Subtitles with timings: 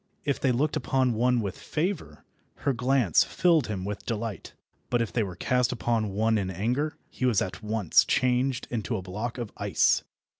[0.25, 2.25] If they looked upon one with favour,
[2.65, 4.53] her glance filled him with delight;
[4.89, 8.97] but if they were cast upon one in anger, he was at once changed into
[8.97, 10.01] a block of ice.